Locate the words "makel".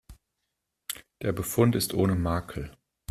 2.15-2.75